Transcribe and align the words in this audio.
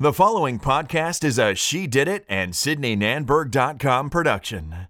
The 0.00 0.12
following 0.12 0.60
podcast 0.60 1.24
is 1.24 1.40
a 1.40 1.56
She 1.56 1.88
Did 1.88 2.06
It 2.06 2.24
and 2.28 2.52
SydneyNanberg.com 2.52 4.10
production. 4.10 4.86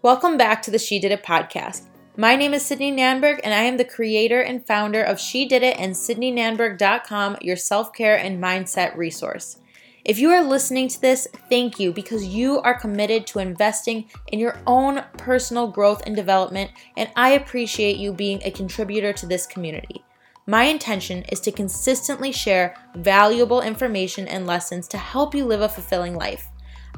Welcome 0.00 0.38
back 0.38 0.62
to 0.62 0.70
the 0.70 0.78
She 0.78 0.98
Did 0.98 1.12
It 1.12 1.22
podcast. 1.22 1.82
My 2.16 2.34
name 2.34 2.54
is 2.54 2.64
Sydney 2.64 2.90
Nanberg, 2.90 3.40
and 3.44 3.52
I 3.52 3.64
am 3.64 3.76
the 3.76 3.84
creator 3.84 4.40
and 4.40 4.66
founder 4.66 5.02
of 5.02 5.20
She 5.20 5.46
Did 5.46 5.62
It 5.62 5.78
and 5.78 5.92
SydneyNanberg.com, 5.92 7.36
your 7.42 7.56
self 7.56 7.92
care 7.92 8.16
and 8.16 8.42
mindset 8.42 8.96
resource. 8.96 9.58
If 10.06 10.18
you 10.18 10.30
are 10.30 10.42
listening 10.42 10.88
to 10.88 11.00
this, 11.02 11.28
thank 11.50 11.78
you 11.78 11.92
because 11.92 12.24
you 12.24 12.58
are 12.62 12.80
committed 12.80 13.26
to 13.26 13.40
investing 13.40 14.08
in 14.28 14.38
your 14.38 14.58
own 14.66 15.04
personal 15.18 15.66
growth 15.70 16.02
and 16.06 16.16
development, 16.16 16.70
and 16.96 17.10
I 17.16 17.32
appreciate 17.32 17.98
you 17.98 18.14
being 18.14 18.40
a 18.42 18.50
contributor 18.50 19.12
to 19.12 19.26
this 19.26 19.46
community. 19.46 20.02
My 20.46 20.64
intention 20.64 21.22
is 21.30 21.38
to 21.40 21.52
consistently 21.52 22.32
share 22.32 22.74
valuable 22.96 23.60
information 23.60 24.26
and 24.26 24.44
lessons 24.44 24.88
to 24.88 24.98
help 24.98 25.36
you 25.36 25.44
live 25.44 25.60
a 25.60 25.68
fulfilling 25.68 26.16
life. 26.16 26.48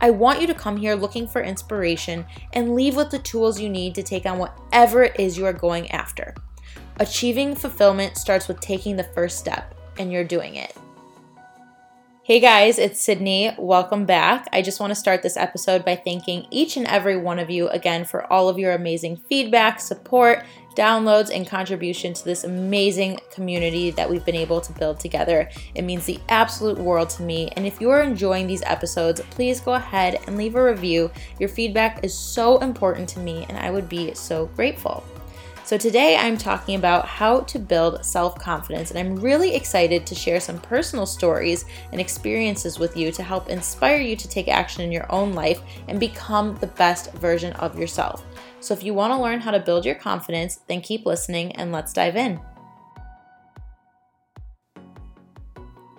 I 0.00 0.10
want 0.10 0.40
you 0.40 0.46
to 0.46 0.54
come 0.54 0.78
here 0.78 0.94
looking 0.94 1.28
for 1.28 1.42
inspiration 1.42 2.24
and 2.54 2.74
leave 2.74 2.96
with 2.96 3.10
the 3.10 3.18
tools 3.18 3.60
you 3.60 3.68
need 3.68 3.94
to 3.96 4.02
take 4.02 4.24
on 4.24 4.38
whatever 4.38 5.04
it 5.04 5.20
is 5.20 5.36
you 5.36 5.44
are 5.44 5.52
going 5.52 5.90
after. 5.90 6.34
Achieving 7.00 7.54
fulfillment 7.54 8.16
starts 8.16 8.48
with 8.48 8.60
taking 8.60 8.96
the 8.96 9.04
first 9.04 9.38
step, 9.38 9.74
and 9.98 10.10
you're 10.10 10.24
doing 10.24 10.54
it. 10.54 10.74
Hey 12.26 12.40
guys, 12.40 12.78
it's 12.78 13.02
Sydney. 13.02 13.54
Welcome 13.58 14.06
back. 14.06 14.48
I 14.50 14.62
just 14.62 14.80
want 14.80 14.92
to 14.92 14.94
start 14.94 15.22
this 15.22 15.36
episode 15.36 15.84
by 15.84 15.94
thanking 15.94 16.46
each 16.50 16.78
and 16.78 16.86
every 16.86 17.18
one 17.18 17.38
of 17.38 17.50
you 17.50 17.68
again 17.68 18.06
for 18.06 18.32
all 18.32 18.48
of 18.48 18.58
your 18.58 18.72
amazing 18.72 19.18
feedback, 19.18 19.78
support, 19.78 20.42
downloads, 20.74 21.30
and 21.30 21.46
contribution 21.46 22.14
to 22.14 22.24
this 22.24 22.44
amazing 22.44 23.20
community 23.30 23.90
that 23.90 24.08
we've 24.08 24.24
been 24.24 24.34
able 24.34 24.62
to 24.62 24.72
build 24.72 24.98
together. 25.00 25.50
It 25.74 25.82
means 25.82 26.06
the 26.06 26.18
absolute 26.30 26.78
world 26.78 27.10
to 27.10 27.22
me. 27.22 27.50
And 27.56 27.66
if 27.66 27.78
you 27.78 27.90
are 27.90 28.00
enjoying 28.00 28.46
these 28.46 28.62
episodes, 28.62 29.20
please 29.28 29.60
go 29.60 29.74
ahead 29.74 30.18
and 30.26 30.38
leave 30.38 30.54
a 30.54 30.64
review. 30.64 31.10
Your 31.38 31.50
feedback 31.50 32.02
is 32.02 32.16
so 32.16 32.56
important 32.60 33.06
to 33.10 33.18
me, 33.18 33.44
and 33.50 33.58
I 33.58 33.70
would 33.70 33.86
be 33.86 34.14
so 34.14 34.46
grateful. 34.56 35.04
So, 35.64 35.78
today 35.78 36.18
I'm 36.18 36.36
talking 36.36 36.76
about 36.76 37.06
how 37.06 37.40
to 37.40 37.58
build 37.58 38.04
self 38.04 38.38
confidence, 38.38 38.90
and 38.90 38.98
I'm 38.98 39.16
really 39.16 39.54
excited 39.54 40.06
to 40.06 40.14
share 40.14 40.38
some 40.38 40.58
personal 40.58 41.06
stories 41.06 41.64
and 41.90 42.02
experiences 42.02 42.78
with 42.78 42.98
you 42.98 43.10
to 43.12 43.22
help 43.22 43.48
inspire 43.48 43.96
you 43.96 44.14
to 44.14 44.28
take 44.28 44.48
action 44.48 44.82
in 44.82 44.92
your 44.92 45.10
own 45.10 45.32
life 45.32 45.62
and 45.88 45.98
become 45.98 46.54
the 46.56 46.66
best 46.66 47.14
version 47.14 47.54
of 47.54 47.78
yourself. 47.78 48.26
So, 48.60 48.74
if 48.74 48.84
you 48.84 48.92
want 48.92 49.14
to 49.14 49.22
learn 49.22 49.40
how 49.40 49.52
to 49.52 49.58
build 49.58 49.86
your 49.86 49.94
confidence, 49.94 50.60
then 50.68 50.82
keep 50.82 51.06
listening 51.06 51.52
and 51.52 51.72
let's 51.72 51.94
dive 51.94 52.16
in. 52.16 52.40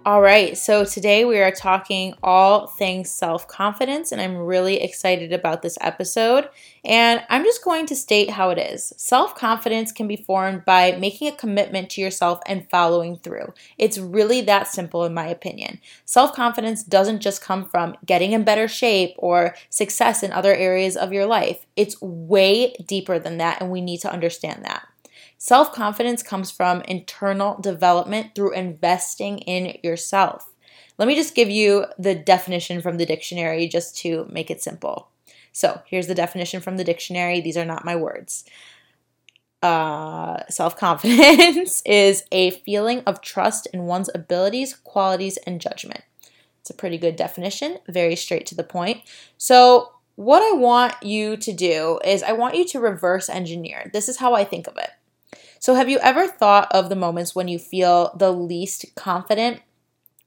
All 0.06 0.22
right, 0.22 0.56
so 0.56 0.86
today 0.86 1.26
we 1.26 1.40
are 1.40 1.50
talking 1.50 2.14
all 2.22 2.68
things 2.68 3.10
self 3.10 3.48
confidence, 3.48 4.12
and 4.12 4.22
I'm 4.22 4.38
really 4.38 4.80
excited 4.80 5.34
about 5.34 5.64
this 5.64 5.80
episode. 5.82 6.48
And 6.84 7.24
I'm 7.28 7.44
just 7.44 7.64
going 7.64 7.88
to 7.88 7.96
state 7.96 8.30
how 8.30 8.52
it 8.52 8.60
is. 8.60 8.94
Self 8.98 9.34
confidence 9.34 9.92
can 9.92 10.08
be 10.08 10.16
formed 10.16 10.64
by 10.64 10.92
making 10.92 11.28
a 11.28 11.36
commitment 11.36 11.90
to 11.90 12.02
yourself 12.02 12.40
and 12.46 12.70
following 12.70 13.18
through. 13.18 13.56
It's 13.80 13.98
really 13.98 14.42
that 14.42 14.68
simple, 14.68 15.06
in 15.06 15.14
my 15.16 15.26
opinion. 15.26 15.80
Self 16.06 16.36
confidence 16.36 16.84
doesn't 16.84 17.22
just 17.22 17.42
come 17.42 17.66
from 17.66 17.98
getting 18.06 18.34
in 18.34 18.44
better 18.44 18.68
shape 18.68 19.16
or 19.18 19.56
success 19.72 20.22
in 20.22 20.32
other 20.32 20.54
areas 20.54 20.96
of 20.96 21.14
your 21.14 21.26
life, 21.26 21.66
it's 21.76 22.00
way 22.00 22.76
deeper 22.86 23.18
than 23.18 23.40
that, 23.40 23.60
and 23.60 23.72
we 23.72 23.82
need 23.82 24.02
to 24.02 24.14
understand 24.14 24.66
that. 24.66 24.88
Self 25.38 25.74
confidence 25.74 26.24
comes 26.24 26.52
from 26.52 26.82
internal 26.82 27.60
development 27.60 28.36
through 28.36 28.54
investing 28.54 29.40
in 29.40 29.78
yourself. 29.84 30.52
Let 30.98 31.08
me 31.08 31.16
just 31.16 31.36
give 31.36 31.50
you 31.50 31.86
the 31.98 32.16
definition 32.16 32.82
from 32.82 32.98
the 32.98 33.06
dictionary 33.06 33.68
just 33.68 33.98
to 33.98 34.28
make 34.32 34.50
it 34.50 34.62
simple. 34.62 35.10
So, 35.52 35.82
here's 35.86 36.08
the 36.08 36.16
definition 36.16 36.62
from 36.62 36.78
the 36.78 36.84
dictionary. 36.84 37.42
These 37.42 37.58
are 37.58 37.66
not 37.66 37.86
my 37.86 37.96
words. 37.96 38.46
Uh, 39.62 40.44
Self 40.50 40.78
confidence 40.78 41.82
is 41.86 42.24
a 42.32 42.52
feeling 42.52 43.02
of 43.06 43.22
trust 43.22 43.68
in 43.74 43.84
one's 43.84 44.10
abilities, 44.14 44.74
qualities, 44.74 45.38
and 45.46 45.62
judgment. 45.62 46.02
It's 46.62 46.70
a 46.70 46.74
pretty 46.74 46.98
good 46.98 47.16
definition, 47.16 47.78
very 47.88 48.16
straight 48.16 48.46
to 48.48 48.56
the 48.56 48.64
point. 48.64 49.02
So, 49.38 49.92
what 50.16 50.42
I 50.42 50.56
want 50.56 50.96
you 51.04 51.36
to 51.38 51.54
do 51.54 52.00
is 52.06 52.24
I 52.24 52.32
want 52.32 52.56
you 52.56 52.66
to 52.66 52.80
reverse 52.80 53.30
engineer. 53.30 53.90
This 53.92 54.08
is 54.08 54.18
how 54.18 54.34
I 54.34 54.44
think 54.46 54.68
of 54.68 54.78
it. 54.78 54.90
So, 55.66 55.74
have 55.74 55.90
you 55.90 55.98
ever 55.98 56.28
thought 56.28 56.72
of 56.72 56.90
the 56.90 56.96
moments 56.96 57.34
when 57.34 57.48
you 57.48 57.58
feel 57.58 58.16
the 58.16 58.32
least 58.32 58.86
confident? 58.94 59.64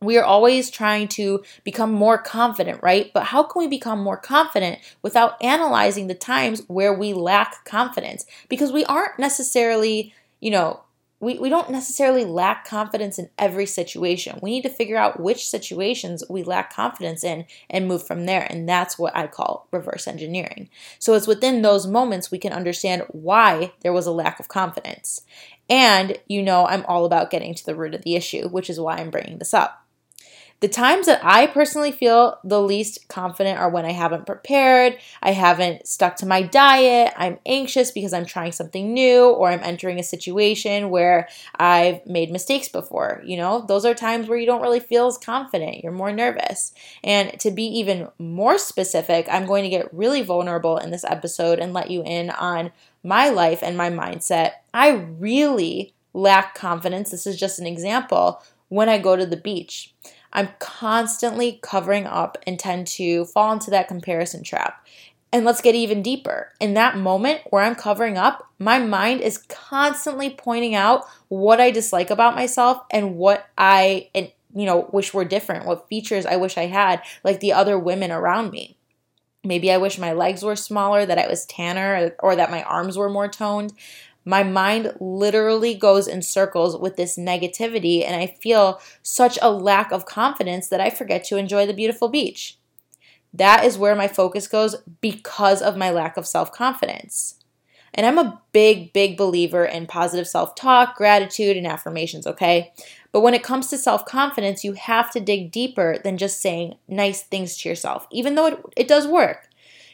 We 0.00 0.18
are 0.18 0.24
always 0.24 0.68
trying 0.68 1.06
to 1.10 1.44
become 1.62 1.92
more 1.92 2.18
confident, 2.18 2.82
right? 2.82 3.12
But 3.14 3.22
how 3.22 3.44
can 3.44 3.60
we 3.60 3.68
become 3.68 4.00
more 4.00 4.16
confident 4.16 4.80
without 5.00 5.40
analyzing 5.40 6.08
the 6.08 6.16
times 6.16 6.62
where 6.66 6.92
we 6.92 7.12
lack 7.12 7.64
confidence? 7.64 8.26
Because 8.48 8.72
we 8.72 8.84
aren't 8.86 9.16
necessarily, 9.20 10.12
you 10.40 10.50
know, 10.50 10.80
we, 11.20 11.38
we 11.38 11.48
don't 11.48 11.70
necessarily 11.70 12.24
lack 12.24 12.64
confidence 12.64 13.18
in 13.18 13.28
every 13.38 13.66
situation. 13.66 14.38
We 14.40 14.50
need 14.50 14.62
to 14.62 14.68
figure 14.68 14.96
out 14.96 15.20
which 15.20 15.48
situations 15.48 16.22
we 16.30 16.44
lack 16.44 16.72
confidence 16.72 17.24
in 17.24 17.46
and 17.68 17.88
move 17.88 18.06
from 18.06 18.26
there. 18.26 18.46
And 18.48 18.68
that's 18.68 18.98
what 18.98 19.16
I 19.16 19.26
call 19.26 19.66
reverse 19.72 20.06
engineering. 20.06 20.68
So 20.98 21.14
it's 21.14 21.26
within 21.26 21.62
those 21.62 21.86
moments 21.86 22.30
we 22.30 22.38
can 22.38 22.52
understand 22.52 23.02
why 23.08 23.72
there 23.80 23.92
was 23.92 24.06
a 24.06 24.12
lack 24.12 24.38
of 24.38 24.48
confidence. 24.48 25.22
And 25.68 26.18
you 26.28 26.42
know, 26.42 26.66
I'm 26.66 26.84
all 26.86 27.04
about 27.04 27.30
getting 27.30 27.54
to 27.54 27.66
the 27.66 27.74
root 27.74 27.94
of 27.94 28.02
the 28.02 28.14
issue, 28.14 28.48
which 28.48 28.70
is 28.70 28.78
why 28.78 28.98
I'm 28.98 29.10
bringing 29.10 29.38
this 29.38 29.52
up. 29.52 29.84
The 30.60 30.68
times 30.68 31.06
that 31.06 31.20
I 31.22 31.46
personally 31.46 31.92
feel 31.92 32.38
the 32.42 32.60
least 32.60 33.06
confident 33.06 33.60
are 33.60 33.70
when 33.70 33.84
I 33.84 33.92
haven't 33.92 34.26
prepared, 34.26 34.98
I 35.22 35.30
haven't 35.30 35.86
stuck 35.86 36.16
to 36.16 36.26
my 36.26 36.42
diet, 36.42 37.14
I'm 37.16 37.38
anxious 37.46 37.92
because 37.92 38.12
I'm 38.12 38.26
trying 38.26 38.50
something 38.50 38.92
new, 38.92 39.26
or 39.26 39.50
I'm 39.50 39.62
entering 39.62 40.00
a 40.00 40.02
situation 40.02 40.90
where 40.90 41.28
I've 41.54 42.04
made 42.06 42.32
mistakes 42.32 42.68
before. 42.68 43.22
You 43.24 43.36
know, 43.36 43.64
those 43.68 43.84
are 43.84 43.94
times 43.94 44.28
where 44.28 44.38
you 44.38 44.46
don't 44.46 44.62
really 44.62 44.80
feel 44.80 45.06
as 45.06 45.16
confident, 45.16 45.84
you're 45.84 45.92
more 45.92 46.12
nervous. 46.12 46.72
And 47.04 47.38
to 47.38 47.52
be 47.52 47.64
even 47.78 48.08
more 48.18 48.58
specific, 48.58 49.28
I'm 49.30 49.46
going 49.46 49.62
to 49.62 49.70
get 49.70 49.94
really 49.94 50.22
vulnerable 50.22 50.76
in 50.76 50.90
this 50.90 51.04
episode 51.04 51.60
and 51.60 51.72
let 51.72 51.88
you 51.88 52.02
in 52.04 52.30
on 52.30 52.72
my 53.04 53.28
life 53.28 53.62
and 53.62 53.76
my 53.76 53.90
mindset. 53.90 54.54
I 54.74 54.90
really 54.90 55.94
lack 56.12 56.56
confidence. 56.56 57.12
This 57.12 57.28
is 57.28 57.38
just 57.38 57.60
an 57.60 57.66
example 57.66 58.42
when 58.68 58.88
I 58.88 58.98
go 58.98 59.14
to 59.14 59.24
the 59.24 59.36
beach. 59.36 59.94
I'm 60.32 60.50
constantly 60.58 61.58
covering 61.62 62.06
up 62.06 62.38
and 62.46 62.58
tend 62.58 62.86
to 62.88 63.24
fall 63.26 63.52
into 63.52 63.70
that 63.70 63.88
comparison 63.88 64.42
trap. 64.42 64.86
And 65.32 65.44
let's 65.44 65.60
get 65.60 65.74
even 65.74 66.02
deeper. 66.02 66.52
In 66.58 66.74
that 66.74 66.96
moment 66.96 67.42
where 67.50 67.62
I'm 67.62 67.74
covering 67.74 68.16
up, 68.16 68.46
my 68.58 68.78
mind 68.78 69.20
is 69.20 69.38
constantly 69.48 70.30
pointing 70.30 70.74
out 70.74 71.04
what 71.28 71.60
I 71.60 71.70
dislike 71.70 72.10
about 72.10 72.34
myself 72.34 72.82
and 72.90 73.16
what 73.16 73.46
I 73.58 74.08
and 74.14 74.32
you 74.54 74.64
know 74.64 74.88
wish 74.90 75.12
were 75.12 75.26
different, 75.26 75.66
what 75.66 75.88
features 75.88 76.24
I 76.24 76.36
wish 76.36 76.56
I 76.56 76.66
had 76.66 77.02
like 77.24 77.40
the 77.40 77.52
other 77.52 77.78
women 77.78 78.10
around 78.10 78.50
me. 78.50 78.78
Maybe 79.44 79.70
I 79.70 79.76
wish 79.76 79.98
my 79.98 80.12
legs 80.12 80.42
were 80.42 80.56
smaller, 80.56 81.06
that 81.06 81.18
I 81.18 81.28
was 81.28 81.46
tanner, 81.46 82.12
or 82.18 82.34
that 82.34 82.50
my 82.50 82.62
arms 82.64 82.98
were 82.98 83.08
more 83.08 83.28
toned 83.28 83.72
my 84.28 84.42
mind 84.42 84.92
literally 85.00 85.74
goes 85.74 86.06
in 86.06 86.20
circles 86.20 86.76
with 86.76 86.96
this 86.96 87.16
negativity, 87.16 88.04
and 88.04 88.14
I 88.14 88.26
feel 88.26 88.78
such 89.02 89.38
a 89.40 89.50
lack 89.50 89.90
of 89.90 90.04
confidence 90.04 90.68
that 90.68 90.82
I 90.82 90.90
forget 90.90 91.24
to 91.24 91.38
enjoy 91.38 91.64
the 91.64 91.72
beautiful 91.72 92.10
beach. 92.10 92.58
That 93.32 93.64
is 93.64 93.78
where 93.78 93.96
my 93.96 94.06
focus 94.06 94.46
goes 94.46 94.76
because 95.00 95.62
of 95.62 95.78
my 95.78 95.90
lack 95.90 96.18
of 96.18 96.26
self 96.26 96.52
confidence. 96.52 97.36
And 97.94 98.04
I'm 98.04 98.18
a 98.18 98.42
big, 98.52 98.92
big 98.92 99.16
believer 99.16 99.64
in 99.64 99.86
positive 99.86 100.28
self 100.28 100.54
talk, 100.54 100.94
gratitude, 100.94 101.56
and 101.56 101.66
affirmations, 101.66 102.26
okay? 102.26 102.74
But 103.12 103.22
when 103.22 103.32
it 103.32 103.42
comes 103.42 103.68
to 103.68 103.78
self 103.78 104.04
confidence, 104.04 104.62
you 104.62 104.74
have 104.74 105.10
to 105.12 105.20
dig 105.20 105.50
deeper 105.50 105.96
than 106.04 106.18
just 106.18 106.42
saying 106.42 106.74
nice 106.86 107.22
things 107.22 107.56
to 107.58 107.68
yourself, 107.70 108.06
even 108.10 108.34
though 108.34 108.46
it, 108.46 108.60
it 108.76 108.88
does 108.88 109.06
work. 109.06 109.47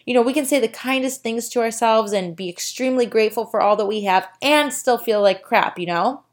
You 0.04 0.14
know, 0.14 0.22
we 0.22 0.34
can 0.34 0.44
say 0.44 0.60
the 0.60 0.68
kindest 0.68 1.22
things 1.22 1.48
to 1.50 1.60
ourselves 1.60 2.12
and 2.12 2.36
be 2.36 2.48
extremely 2.48 3.06
grateful 3.06 3.46
for 3.46 3.60
all 3.60 3.76
that 3.76 3.86
we 3.86 4.02
have 4.02 4.28
and 4.42 4.72
still 4.72 4.98
feel 4.98 5.22
like 5.22 5.42
crap, 5.42 5.78
you 5.78 5.86
know? 5.86 6.24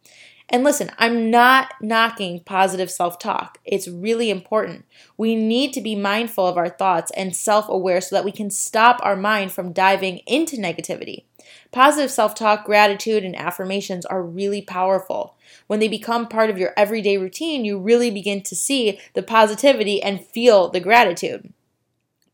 And 0.52 0.66
listen, 0.66 0.92
I'm 0.98 1.32
not 1.32 1.74
knocking 1.82 2.42
positive 2.42 2.92
self 2.92 3.18
talk. 3.18 3.60
It's 3.64 3.88
really 3.88 4.30
important. 4.30 4.84
We 5.16 5.34
need 5.34 5.72
to 5.74 5.82
be 5.82 5.96
mindful 5.96 6.46
of 6.46 6.58
our 6.58 6.68
thoughts 6.68 7.10
and 7.16 7.34
self 7.34 7.70
aware 7.70 8.02
so 8.02 8.16
that 8.18 8.26
we 8.26 8.34
can 8.34 8.50
stop 8.50 9.00
our 9.02 9.16
mind 9.16 9.54
from 9.54 9.72
diving 9.72 10.18
into 10.28 10.58
negativity. 10.58 11.24
Positive 11.72 12.12
self 12.12 12.36
talk, 12.36 12.66
gratitude, 12.66 13.24
and 13.24 13.36
affirmations 13.36 14.06
are 14.06 14.22
really 14.22 14.62
powerful. 14.62 15.38
When 15.68 15.80
they 15.80 15.88
become 15.88 16.28
part 16.28 16.50
of 16.50 16.58
your 16.58 16.74
everyday 16.76 17.18
routine, 17.18 17.64
you 17.64 17.80
really 17.80 18.12
begin 18.12 18.42
to 18.44 18.56
see 18.56 19.00
the 19.14 19.24
positivity 19.24 20.04
and 20.04 20.26
feel 20.26 20.68
the 20.68 20.82
gratitude. 20.82 21.54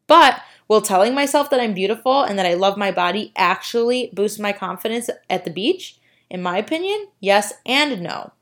But 0.07 0.41
Will 0.67 0.81
telling 0.81 1.13
myself 1.13 1.49
that 1.49 1.59
I'm 1.59 1.73
beautiful 1.73 2.23
and 2.23 2.37
that 2.37 2.45
I 2.45 2.53
love 2.53 2.77
my 2.77 2.91
body 2.91 3.31
actually 3.35 4.11
boost 4.13 4.39
my 4.39 4.53
confidence 4.53 5.09
at 5.29 5.45
the 5.45 5.51
beach? 5.51 5.97
In 6.29 6.41
my 6.41 6.57
opinion, 6.57 7.07
yes 7.19 7.53
and 7.65 8.01
no. 8.01 8.33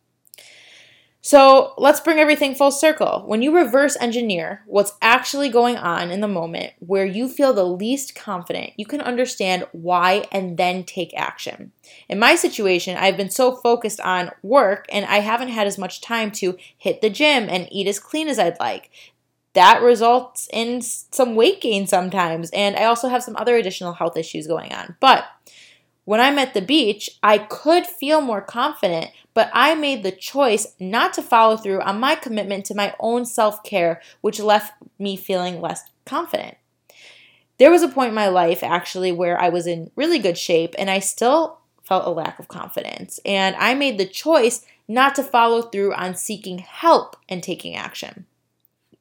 So 1.26 1.74
let's 1.80 2.02
bring 2.02 2.20
everything 2.20 2.54
full 2.54 2.70
circle. 2.70 3.24
When 3.26 3.42
you 3.42 3.56
reverse 3.56 3.98
engineer 4.00 4.62
what's 4.68 4.94
actually 5.02 5.50
going 5.50 5.76
on 5.76 6.12
in 6.12 6.22
the 6.22 6.28
moment 6.28 6.74
where 6.78 7.04
you 7.04 7.28
feel 7.28 7.52
the 7.52 7.66
least 7.66 8.14
confident, 8.14 8.74
you 8.78 8.86
can 8.86 9.02
understand 9.02 9.66
why 9.72 10.26
and 10.32 10.56
then 10.56 10.84
take 10.84 11.18
action. 11.18 11.72
In 12.08 12.20
my 12.20 12.36
situation, 12.36 12.96
I've 12.96 13.18
been 13.18 13.32
so 13.32 13.56
focused 13.56 14.00
on 14.02 14.30
work 14.44 14.86
and 14.92 15.04
I 15.04 15.22
haven't 15.22 15.48
had 15.48 15.66
as 15.66 15.80
much 15.80 16.00
time 16.00 16.30
to 16.34 16.60
hit 16.78 17.02
the 17.02 17.10
gym 17.10 17.50
and 17.50 17.68
eat 17.72 17.88
as 17.88 17.98
clean 17.98 18.28
as 18.28 18.38
I'd 18.38 18.60
like. 18.60 18.92
That 19.56 19.82
results 19.82 20.48
in 20.54 20.82
some 20.82 21.34
weight 21.36 21.62
gain 21.62 21.88
sometimes, 21.88 22.50
and 22.52 22.76
I 22.76 22.86
also 22.86 23.08
have 23.08 23.24
some 23.24 23.36
other 23.38 23.56
additional 23.56 23.94
health 23.94 24.18
issues 24.18 24.48
going 24.48 24.74
on. 24.74 24.96
But 25.00 25.26
when 26.04 26.22
I'm 26.22 26.38
at 26.38 26.54
the 26.54 26.62
beach, 26.62 27.10
I 27.24 27.40
could 27.40 27.88
feel 27.88 28.22
more 28.22 28.42
confident, 28.42 29.12
but 29.34 29.50
I 29.54 29.74
made 29.74 30.04
the 30.04 30.12
choice 30.12 30.76
not 30.80 31.14
to 31.14 31.22
follow 31.22 31.58
through 31.58 31.82
on 31.82 32.00
my 32.00 32.16
commitment 32.16 32.66
to 32.66 32.76
my 32.76 32.94
own 33.00 33.26
self 33.26 33.64
care, 33.64 34.02
which 34.22 34.40
left 34.40 34.74
me 35.00 35.18
feeling 35.18 35.60
less 35.60 35.90
confident. 36.06 36.58
There 37.58 37.72
was 37.72 37.82
a 37.82 37.88
point 37.88 38.10
in 38.10 38.16
my 38.16 38.28
life 38.28 38.62
actually 38.62 39.12
where 39.12 39.40
I 39.40 39.50
was 39.50 39.66
in 39.66 39.90
really 39.96 40.20
good 40.20 40.38
shape 40.38 40.76
and 40.78 40.90
I 40.90 41.00
still 41.00 41.60
felt 41.82 42.06
a 42.06 42.10
lack 42.10 42.40
of 42.40 42.48
confidence. 42.48 43.20
And 43.26 43.56
I 43.56 43.74
made 43.74 43.98
the 43.98 44.06
choice 44.06 44.66
not 44.88 45.16
to 45.16 45.24
follow 45.24 45.62
through 45.62 45.94
on 45.94 46.16
seeking 46.16 46.60
help 46.60 47.16
and 47.30 47.42
taking 47.42 47.76
action. 47.76 48.26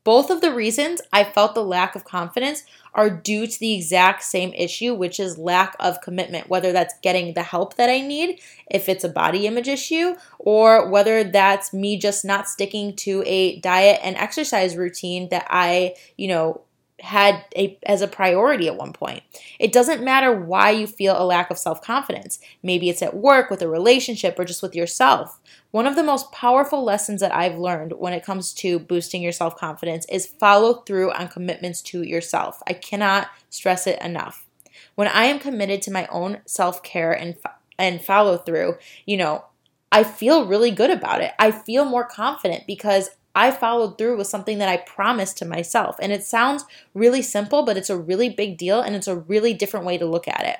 Both 0.04 0.28
of 0.28 0.42
the 0.42 0.52
reasons 0.52 1.00
I 1.12 1.24
felt 1.24 1.54
the 1.54 1.64
lack 1.64 1.96
of 1.96 2.04
confidence 2.04 2.62
are 2.92 3.10
due 3.10 3.46
to 3.46 3.58
the 3.58 3.74
exact 3.74 4.22
same 4.22 4.52
issue, 4.52 4.94
which 4.94 5.18
is 5.18 5.38
lack 5.38 5.74
of 5.80 6.02
commitment, 6.02 6.48
whether 6.48 6.72
that's 6.72 6.94
getting 7.02 7.32
the 7.32 7.42
help 7.42 7.76
that 7.76 7.88
I 7.88 8.00
need, 8.00 8.40
if 8.70 8.88
it's 8.88 9.02
a 9.02 9.08
body 9.08 9.46
image 9.46 9.66
issue, 9.66 10.14
or 10.38 10.88
whether 10.88 11.24
that's 11.24 11.72
me 11.72 11.98
just 11.98 12.24
not 12.24 12.48
sticking 12.48 12.94
to 12.96 13.22
a 13.26 13.58
diet 13.60 13.98
and 14.04 14.16
exercise 14.16 14.76
routine 14.76 15.30
that 15.30 15.46
I, 15.48 15.94
you 16.16 16.28
know, 16.28 16.60
had 17.00 17.44
a, 17.56 17.78
as 17.84 18.02
a 18.02 18.08
priority 18.08 18.68
at 18.68 18.76
one 18.76 18.92
point. 18.92 19.22
It 19.58 19.72
doesn't 19.72 20.02
matter 20.02 20.32
why 20.34 20.70
you 20.70 20.86
feel 20.86 21.20
a 21.20 21.24
lack 21.24 21.50
of 21.50 21.58
self 21.58 21.82
confidence. 21.82 22.38
Maybe 22.62 22.88
it's 22.88 23.02
at 23.02 23.16
work, 23.16 23.50
with 23.50 23.62
a 23.62 23.68
relationship, 23.68 24.38
or 24.38 24.44
just 24.44 24.62
with 24.62 24.74
yourself. 24.74 25.40
One 25.74 25.88
of 25.88 25.96
the 25.96 26.04
most 26.04 26.30
powerful 26.30 26.84
lessons 26.84 27.20
that 27.20 27.34
I've 27.34 27.58
learned 27.58 27.94
when 27.94 28.12
it 28.12 28.24
comes 28.24 28.54
to 28.54 28.78
boosting 28.78 29.22
your 29.22 29.32
self 29.32 29.56
confidence 29.56 30.06
is 30.08 30.24
follow 30.24 30.74
through 30.74 31.10
on 31.10 31.26
commitments 31.26 31.82
to 31.82 32.02
yourself. 32.02 32.62
I 32.64 32.74
cannot 32.74 33.26
stress 33.50 33.88
it 33.88 34.00
enough. 34.00 34.46
When 34.94 35.08
I 35.08 35.24
am 35.24 35.40
committed 35.40 35.82
to 35.82 35.90
my 35.90 36.06
own 36.12 36.42
self 36.46 36.84
care 36.84 37.10
and 37.10 37.34
and 37.76 38.00
follow 38.00 38.36
through, 38.36 38.76
you 39.04 39.16
know, 39.16 39.46
I 39.90 40.04
feel 40.04 40.46
really 40.46 40.70
good 40.70 40.92
about 40.92 41.22
it. 41.22 41.32
I 41.40 41.50
feel 41.50 41.84
more 41.84 42.06
confident 42.06 42.68
because 42.68 43.10
I 43.34 43.50
followed 43.50 43.98
through 43.98 44.16
with 44.16 44.28
something 44.28 44.58
that 44.58 44.68
I 44.68 44.76
promised 44.76 45.38
to 45.38 45.44
myself. 45.44 45.96
And 46.00 46.12
it 46.12 46.22
sounds 46.22 46.64
really 46.94 47.20
simple, 47.20 47.64
but 47.64 47.76
it's 47.76 47.90
a 47.90 47.98
really 47.98 48.28
big 48.28 48.58
deal 48.58 48.80
and 48.80 48.94
it's 48.94 49.08
a 49.08 49.16
really 49.16 49.52
different 49.52 49.86
way 49.86 49.98
to 49.98 50.06
look 50.06 50.28
at 50.28 50.44
it. 50.46 50.58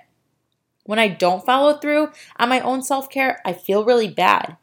When 0.83 0.99
I 0.99 1.07
don't 1.07 1.47
follow 1.47 1.75
through 1.75 2.11
on 2.37 2.49
my 2.49 2.59
own 2.59 2.83
self 2.83 3.09
care, 3.09 3.41
I 3.45 3.53
feel 3.53 3.85
really 3.85 4.09
bad. 4.09 4.57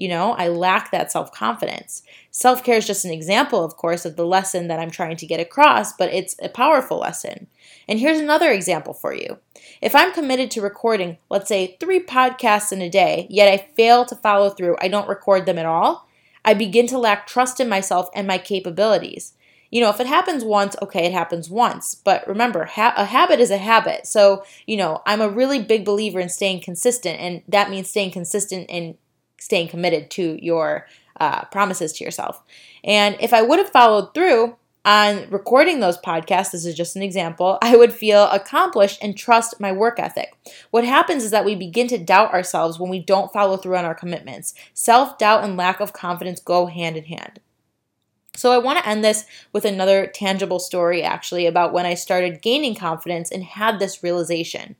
You 0.00 0.08
know, 0.08 0.32
I 0.32 0.48
lack 0.48 0.92
that 0.92 1.12
self 1.12 1.30
confidence. 1.30 2.02
Self 2.30 2.64
care 2.64 2.78
is 2.78 2.86
just 2.86 3.04
an 3.04 3.10
example, 3.10 3.62
of 3.62 3.76
course, 3.76 4.06
of 4.06 4.16
the 4.16 4.24
lesson 4.24 4.66
that 4.68 4.80
I'm 4.80 4.90
trying 4.90 5.18
to 5.18 5.26
get 5.26 5.40
across, 5.40 5.92
but 5.92 6.10
it's 6.10 6.34
a 6.40 6.48
powerful 6.48 6.98
lesson. 6.98 7.48
And 7.86 8.00
here's 8.00 8.18
another 8.18 8.50
example 8.50 8.94
for 8.94 9.12
you. 9.12 9.36
If 9.82 9.94
I'm 9.94 10.14
committed 10.14 10.50
to 10.52 10.62
recording, 10.62 11.18
let's 11.28 11.48
say, 11.48 11.76
three 11.78 12.00
podcasts 12.00 12.72
in 12.72 12.80
a 12.80 12.88
day, 12.88 13.26
yet 13.28 13.52
I 13.52 13.68
fail 13.74 14.06
to 14.06 14.16
follow 14.16 14.48
through, 14.48 14.78
I 14.80 14.88
don't 14.88 15.06
record 15.06 15.44
them 15.44 15.58
at 15.58 15.66
all, 15.66 16.08
I 16.46 16.54
begin 16.54 16.86
to 16.86 16.98
lack 16.98 17.26
trust 17.26 17.60
in 17.60 17.68
myself 17.68 18.08
and 18.14 18.26
my 18.26 18.38
capabilities. 18.38 19.34
You 19.70 19.82
know, 19.82 19.90
if 19.90 20.00
it 20.00 20.06
happens 20.06 20.44
once, 20.44 20.76
okay, 20.80 21.04
it 21.04 21.12
happens 21.12 21.50
once. 21.50 21.94
But 21.94 22.26
remember, 22.26 22.64
ha- 22.64 22.94
a 22.96 23.04
habit 23.04 23.38
is 23.38 23.50
a 23.50 23.58
habit. 23.58 24.06
So, 24.06 24.44
you 24.66 24.78
know, 24.78 25.02
I'm 25.04 25.20
a 25.20 25.28
really 25.28 25.62
big 25.62 25.84
believer 25.84 26.20
in 26.20 26.30
staying 26.30 26.62
consistent, 26.62 27.20
and 27.20 27.42
that 27.48 27.68
means 27.68 27.90
staying 27.90 28.12
consistent 28.12 28.64
and 28.70 28.96
staying 29.40 29.68
committed 29.68 30.10
to 30.12 30.38
your 30.40 30.86
uh, 31.18 31.44
promises 31.46 31.92
to 31.94 32.04
yourself. 32.04 32.40
And 32.84 33.16
if 33.20 33.34
I 33.34 33.42
would 33.42 33.58
have 33.58 33.70
followed 33.70 34.14
through, 34.14 34.56
on 34.84 35.28
recording 35.28 35.80
those 35.80 35.98
podcasts, 35.98 36.52
this 36.52 36.64
is 36.64 36.74
just 36.74 36.96
an 36.96 37.02
example, 37.02 37.58
I 37.62 37.76
would 37.76 37.92
feel 37.92 38.24
accomplished 38.30 38.98
and 39.02 39.16
trust 39.16 39.60
my 39.60 39.72
work 39.72 39.98
ethic. 39.98 40.34
What 40.70 40.84
happens 40.84 41.24
is 41.24 41.30
that 41.32 41.44
we 41.44 41.54
begin 41.54 41.86
to 41.88 41.98
doubt 41.98 42.32
ourselves 42.32 42.78
when 42.78 42.90
we 42.90 43.00
don't 43.00 43.32
follow 43.32 43.56
through 43.56 43.76
on 43.76 43.84
our 43.84 43.94
commitments. 43.94 44.54
Self 44.72 45.18
doubt 45.18 45.44
and 45.44 45.56
lack 45.56 45.80
of 45.80 45.92
confidence 45.92 46.40
go 46.40 46.66
hand 46.66 46.96
in 46.96 47.04
hand. 47.04 47.40
So, 48.36 48.52
I 48.52 48.58
want 48.58 48.78
to 48.78 48.88
end 48.88 49.04
this 49.04 49.26
with 49.52 49.66
another 49.66 50.06
tangible 50.06 50.58
story 50.58 51.02
actually 51.02 51.46
about 51.46 51.74
when 51.74 51.84
I 51.84 51.94
started 51.94 52.40
gaining 52.40 52.74
confidence 52.74 53.30
and 53.30 53.44
had 53.44 53.78
this 53.78 54.02
realization. 54.02 54.76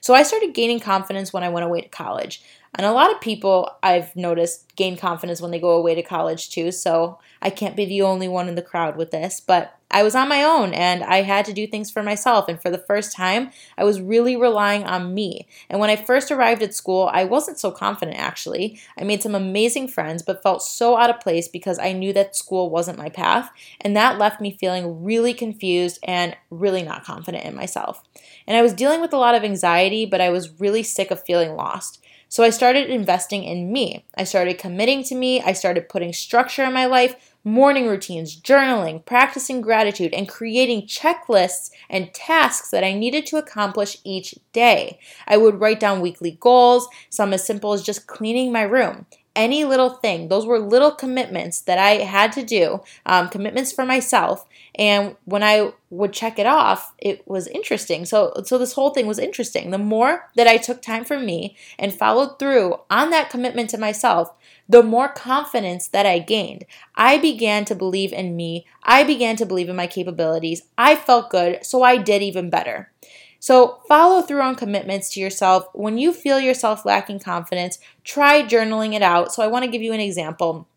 So, 0.00 0.14
I 0.14 0.22
started 0.22 0.54
gaining 0.54 0.78
confidence 0.78 1.32
when 1.32 1.42
I 1.42 1.48
went 1.48 1.66
away 1.66 1.80
to 1.80 1.88
college. 1.88 2.40
And 2.74 2.86
a 2.86 2.92
lot 2.92 3.12
of 3.12 3.20
people 3.20 3.70
I've 3.82 4.14
noticed 4.14 4.76
gain 4.76 4.96
confidence 4.96 5.40
when 5.40 5.50
they 5.50 5.60
go 5.60 5.70
away 5.70 5.94
to 5.96 6.02
college 6.02 6.50
too. 6.50 6.70
So 6.70 7.18
I 7.42 7.50
can't 7.50 7.76
be 7.76 7.84
the 7.84 8.02
only 8.02 8.28
one 8.28 8.48
in 8.48 8.54
the 8.54 8.62
crowd 8.62 8.96
with 8.96 9.10
this. 9.10 9.40
But 9.40 9.76
I 9.90 10.04
was 10.04 10.14
on 10.14 10.28
my 10.28 10.44
own 10.44 10.72
and 10.72 11.02
I 11.02 11.22
had 11.22 11.44
to 11.46 11.52
do 11.52 11.66
things 11.66 11.90
for 11.90 12.00
myself. 12.00 12.48
And 12.48 12.62
for 12.62 12.70
the 12.70 12.78
first 12.78 13.12
time, 13.12 13.50
I 13.76 13.82
was 13.82 14.00
really 14.00 14.36
relying 14.36 14.84
on 14.84 15.12
me. 15.12 15.48
And 15.68 15.80
when 15.80 15.90
I 15.90 15.96
first 15.96 16.30
arrived 16.30 16.62
at 16.62 16.74
school, 16.74 17.10
I 17.12 17.24
wasn't 17.24 17.58
so 17.58 17.72
confident 17.72 18.16
actually. 18.16 18.78
I 18.96 19.02
made 19.02 19.20
some 19.20 19.34
amazing 19.34 19.88
friends, 19.88 20.22
but 20.22 20.42
felt 20.42 20.62
so 20.62 20.96
out 20.96 21.10
of 21.10 21.18
place 21.20 21.48
because 21.48 21.80
I 21.80 21.92
knew 21.92 22.12
that 22.12 22.36
school 22.36 22.70
wasn't 22.70 22.98
my 22.98 23.08
path. 23.08 23.50
And 23.80 23.96
that 23.96 24.18
left 24.18 24.40
me 24.40 24.56
feeling 24.58 25.02
really 25.02 25.34
confused 25.34 25.98
and 26.04 26.36
really 26.50 26.84
not 26.84 27.04
confident 27.04 27.44
in 27.44 27.56
myself. 27.56 28.04
And 28.46 28.56
I 28.56 28.62
was 28.62 28.72
dealing 28.72 29.00
with 29.00 29.12
a 29.12 29.18
lot 29.18 29.34
of 29.34 29.42
anxiety, 29.42 30.06
but 30.06 30.20
I 30.20 30.30
was 30.30 30.60
really 30.60 30.84
sick 30.84 31.10
of 31.10 31.24
feeling 31.24 31.56
lost. 31.56 32.00
So 32.30 32.44
I 32.44 32.50
started 32.50 32.88
investing 32.88 33.42
in 33.42 33.72
me. 33.72 34.06
I 34.16 34.22
started 34.22 34.56
committing 34.56 35.02
to 35.04 35.16
me. 35.16 35.42
I 35.42 35.52
started 35.52 35.88
putting 35.88 36.12
structure 36.12 36.62
in 36.62 36.72
my 36.72 36.86
life, 36.86 37.34
morning 37.42 37.88
routines, 37.88 38.40
journaling, 38.40 39.04
practicing 39.04 39.60
gratitude, 39.60 40.14
and 40.14 40.28
creating 40.28 40.82
checklists 40.82 41.72
and 41.88 42.14
tasks 42.14 42.70
that 42.70 42.84
I 42.84 42.94
needed 42.94 43.26
to 43.26 43.36
accomplish 43.36 43.96
each 44.04 44.36
day. 44.52 45.00
I 45.26 45.38
would 45.38 45.58
write 45.58 45.80
down 45.80 46.00
weekly 46.00 46.38
goals, 46.38 46.88
some 47.08 47.32
as 47.32 47.44
simple 47.44 47.72
as 47.72 47.82
just 47.82 48.06
cleaning 48.06 48.52
my 48.52 48.62
room 48.62 49.06
any 49.40 49.64
little 49.64 49.90
thing. 49.90 50.28
Those 50.28 50.46
were 50.46 50.58
little 50.58 50.92
commitments 50.92 51.60
that 51.62 51.78
I 51.78 52.02
had 52.04 52.32
to 52.32 52.44
do, 52.44 52.82
um, 53.06 53.28
commitments 53.28 53.72
for 53.72 53.84
myself. 53.84 54.46
And 54.74 55.16
when 55.24 55.42
I 55.42 55.72
would 55.88 56.12
check 56.12 56.38
it 56.38 56.46
off, 56.46 56.94
it 56.98 57.26
was 57.26 57.48
interesting. 57.48 58.04
So, 58.04 58.32
so 58.44 58.58
this 58.58 58.74
whole 58.74 58.90
thing 58.90 59.06
was 59.06 59.18
interesting. 59.18 59.70
The 59.70 59.78
more 59.78 60.28
that 60.36 60.46
I 60.46 60.58
took 60.58 60.82
time 60.82 61.04
for 61.04 61.18
me 61.18 61.56
and 61.78 61.92
followed 61.92 62.38
through 62.38 62.76
on 62.90 63.10
that 63.10 63.30
commitment 63.30 63.70
to 63.70 63.78
myself, 63.78 64.32
the 64.68 64.82
more 64.82 65.08
confidence 65.08 65.88
that 65.88 66.06
I 66.06 66.20
gained. 66.20 66.64
I 66.94 67.18
began 67.18 67.64
to 67.64 67.74
believe 67.74 68.12
in 68.12 68.36
me. 68.36 68.66
I 68.84 69.02
began 69.02 69.34
to 69.36 69.46
believe 69.46 69.68
in 69.68 69.74
my 69.74 69.88
capabilities. 69.88 70.62
I 70.78 70.94
felt 70.94 71.30
good, 71.30 71.66
so 71.66 71.82
I 71.82 71.96
did 71.96 72.22
even 72.22 72.50
better. 72.50 72.92
So, 73.40 73.80
follow 73.88 74.20
through 74.20 74.42
on 74.42 74.54
commitments 74.54 75.10
to 75.14 75.20
yourself. 75.20 75.66
When 75.72 75.96
you 75.96 76.12
feel 76.12 76.38
yourself 76.38 76.84
lacking 76.84 77.20
confidence, 77.20 77.78
try 78.04 78.42
journaling 78.42 78.94
it 78.94 79.02
out. 79.02 79.32
So, 79.32 79.42
I 79.42 79.46
want 79.46 79.64
to 79.64 79.70
give 79.70 79.82
you 79.82 79.94
an 79.94 80.00
example. 80.00 80.68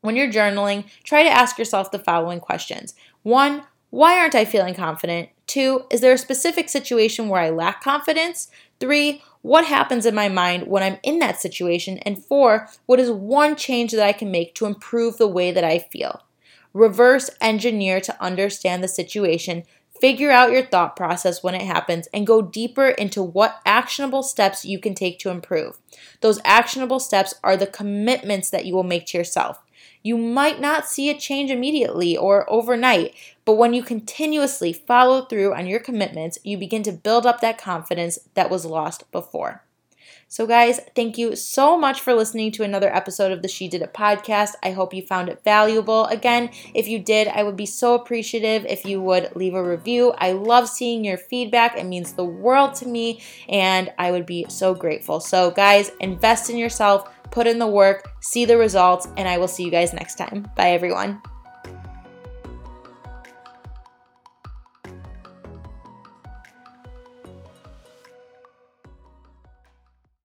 When 0.00 0.16
you're 0.16 0.30
journaling, 0.30 0.84
try 1.04 1.22
to 1.22 1.30
ask 1.30 1.58
yourself 1.58 1.90
the 1.90 1.98
following 1.98 2.40
questions 2.40 2.94
One, 3.22 3.62
why 3.90 4.18
aren't 4.18 4.34
I 4.34 4.44
feeling 4.44 4.74
confident? 4.74 5.30
Two, 5.46 5.84
is 5.90 6.00
there 6.00 6.12
a 6.12 6.18
specific 6.18 6.68
situation 6.68 7.28
where 7.28 7.40
I 7.40 7.50
lack 7.50 7.82
confidence? 7.82 8.48
Three, 8.80 9.22
what 9.42 9.64
happens 9.64 10.04
in 10.04 10.14
my 10.14 10.28
mind 10.28 10.66
when 10.66 10.82
I'm 10.82 10.98
in 11.02 11.20
that 11.20 11.40
situation? 11.40 11.98
And 11.98 12.22
four, 12.22 12.68
what 12.86 13.00
is 13.00 13.10
one 13.10 13.56
change 13.56 13.92
that 13.92 14.06
I 14.06 14.12
can 14.12 14.30
make 14.30 14.54
to 14.56 14.66
improve 14.66 15.16
the 15.16 15.28
way 15.28 15.52
that 15.52 15.64
I 15.64 15.78
feel? 15.78 16.24
Reverse 16.74 17.30
engineer 17.40 18.00
to 18.00 18.22
understand 18.22 18.84
the 18.84 18.88
situation 18.88 19.62
Figure 20.00 20.30
out 20.30 20.52
your 20.52 20.64
thought 20.64 20.94
process 20.96 21.42
when 21.42 21.54
it 21.54 21.62
happens 21.62 22.06
and 22.14 22.26
go 22.26 22.40
deeper 22.40 22.88
into 22.88 23.22
what 23.22 23.60
actionable 23.66 24.22
steps 24.22 24.64
you 24.64 24.78
can 24.78 24.94
take 24.94 25.18
to 25.18 25.30
improve. 25.30 25.78
Those 26.20 26.40
actionable 26.44 27.00
steps 27.00 27.34
are 27.42 27.56
the 27.56 27.66
commitments 27.66 28.50
that 28.50 28.64
you 28.64 28.74
will 28.74 28.84
make 28.84 29.06
to 29.06 29.18
yourself. 29.18 29.58
You 30.02 30.16
might 30.16 30.60
not 30.60 30.88
see 30.88 31.10
a 31.10 31.18
change 31.18 31.50
immediately 31.50 32.16
or 32.16 32.50
overnight, 32.50 33.14
but 33.44 33.54
when 33.54 33.74
you 33.74 33.82
continuously 33.82 34.72
follow 34.72 35.22
through 35.22 35.54
on 35.54 35.66
your 35.66 35.80
commitments, 35.80 36.38
you 36.44 36.56
begin 36.56 36.84
to 36.84 36.92
build 36.92 37.26
up 37.26 37.40
that 37.40 37.58
confidence 37.58 38.18
that 38.34 38.50
was 38.50 38.64
lost 38.64 39.10
before. 39.10 39.64
So, 40.28 40.46
guys, 40.46 40.80
thank 40.94 41.16
you 41.16 41.36
so 41.36 41.76
much 41.76 42.00
for 42.00 42.14
listening 42.14 42.52
to 42.52 42.62
another 42.62 42.94
episode 42.94 43.32
of 43.32 43.42
the 43.42 43.48
She 43.48 43.68
Did 43.68 43.82
It 43.82 43.94
podcast. 43.94 44.52
I 44.62 44.72
hope 44.72 44.92
you 44.92 45.02
found 45.02 45.28
it 45.28 45.42
valuable. 45.44 46.04
Again, 46.06 46.50
if 46.74 46.86
you 46.88 46.98
did, 46.98 47.28
I 47.28 47.42
would 47.42 47.56
be 47.56 47.66
so 47.66 47.94
appreciative 47.94 48.66
if 48.66 48.84
you 48.84 49.00
would 49.00 49.34
leave 49.34 49.54
a 49.54 49.62
review. 49.62 50.12
I 50.18 50.32
love 50.32 50.68
seeing 50.68 51.04
your 51.04 51.18
feedback, 51.18 51.76
it 51.76 51.84
means 51.84 52.12
the 52.12 52.24
world 52.24 52.74
to 52.76 52.86
me, 52.86 53.22
and 53.48 53.92
I 53.98 54.10
would 54.10 54.26
be 54.26 54.46
so 54.48 54.74
grateful. 54.74 55.20
So, 55.20 55.50
guys, 55.50 55.90
invest 56.00 56.50
in 56.50 56.56
yourself 56.56 57.08
put 57.30 57.46
in 57.46 57.58
the 57.58 57.66
work, 57.66 58.10
see 58.20 58.44
the 58.44 58.56
results, 58.56 59.08
and 59.16 59.28
I 59.28 59.38
will 59.38 59.48
see 59.48 59.64
you 59.64 59.70
guys 59.70 59.92
next 59.92 60.16
time. 60.16 60.48
Bye, 60.56 60.70
everyone. 60.70 61.22